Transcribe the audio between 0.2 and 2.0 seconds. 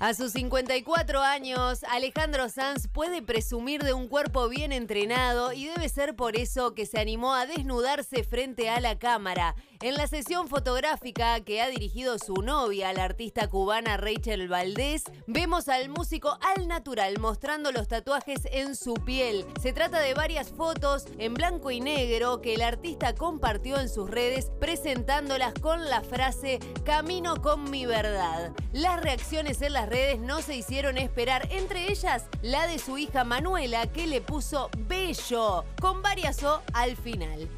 54 años,